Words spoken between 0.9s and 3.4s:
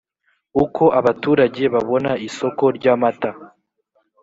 abaturage babona isoko ry’amata